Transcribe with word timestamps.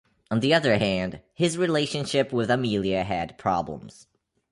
On 0.31 0.39
the 0.39 0.51
other 0.51 0.79
hand, 0.79 1.21
his 1.31 1.59
relationship 1.59 2.33
with 2.33 2.49
Amelia 2.49 3.03
had 3.03 3.37
problems. 3.37 4.07